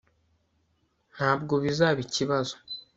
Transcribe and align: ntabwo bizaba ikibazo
ntabwo 1.15 1.53
bizaba 1.63 1.99
ikibazo 2.05 2.55